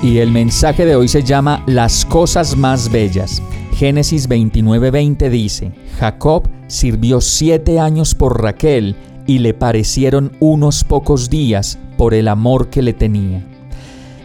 [0.00, 3.42] Y el mensaje de hoy se llama Las cosas más bellas.
[3.74, 8.94] Génesis 29:20 dice, Jacob sirvió siete años por Raquel
[9.26, 13.44] y le parecieron unos pocos días por el amor que le tenía.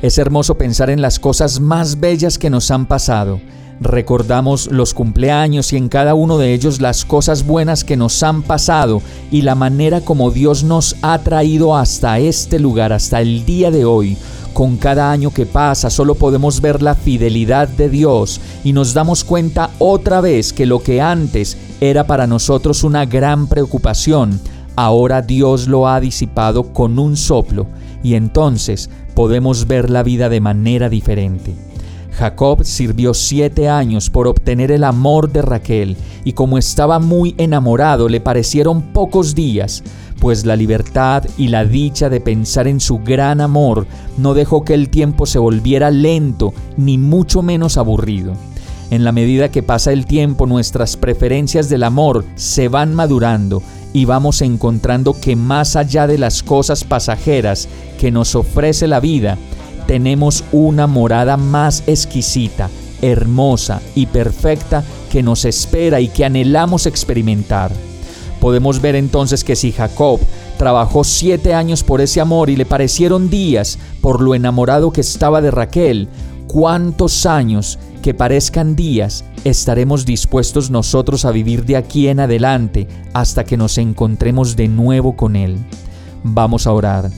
[0.04, 3.42] Es hermoso pensar en las cosas más bellas que nos han pasado.
[3.80, 8.44] Recordamos los cumpleaños y en cada uno de ellos las cosas buenas que nos han
[8.44, 13.72] pasado y la manera como Dios nos ha traído hasta este lugar, hasta el día
[13.72, 14.18] de hoy.
[14.54, 19.24] Con cada año que pasa solo podemos ver la fidelidad de Dios y nos damos
[19.24, 24.40] cuenta otra vez que lo que antes era para nosotros una gran preocupación,
[24.76, 27.66] ahora Dios lo ha disipado con un soplo
[28.04, 31.56] y entonces podemos ver la vida de manera diferente.
[32.18, 38.08] Jacob sirvió siete años por obtener el amor de Raquel y como estaba muy enamorado
[38.08, 39.84] le parecieron pocos días,
[40.20, 44.74] pues la libertad y la dicha de pensar en su gran amor no dejó que
[44.74, 48.34] el tiempo se volviera lento ni mucho menos aburrido.
[48.92, 54.06] En la medida que pasa el tiempo nuestras preferencias del amor se van madurando y
[54.06, 57.68] vamos encontrando que más allá de las cosas pasajeras
[58.00, 59.38] que nos ofrece la vida,
[59.94, 62.68] tenemos una morada más exquisita,
[63.04, 67.72] hermosa y perfecta que nos espera y que anhelamos experimentar.
[68.40, 70.20] Podemos ver entonces que si Jacob
[70.58, 75.42] trabajó siete años por ese amor y le parecieron días por lo enamorado que estaba
[75.42, 76.08] de Raquel,
[76.48, 83.44] ¿cuántos años que parezcan días estaremos dispuestos nosotros a vivir de aquí en adelante hasta
[83.44, 85.56] que nos encontremos de nuevo con Él.
[86.24, 87.12] Vamos a orar.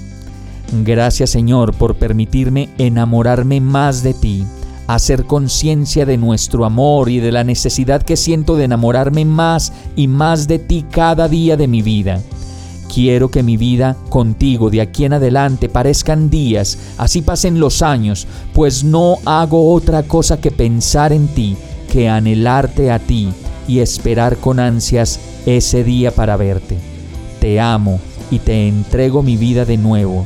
[0.84, 4.46] Gracias Señor por permitirme enamorarme más de ti,
[4.88, 10.08] hacer conciencia de nuestro amor y de la necesidad que siento de enamorarme más y
[10.08, 12.22] más de ti cada día de mi vida.
[12.94, 18.28] Quiero que mi vida contigo de aquí en adelante parezcan días, así pasen los años,
[18.53, 21.58] pues no hago otra cosa que pensar en ti,
[21.91, 23.30] que anhelarte a ti
[23.68, 26.78] y esperar con ansias ese día para verte.
[27.40, 28.00] Te amo
[28.31, 30.25] y te entrego mi vida de nuevo.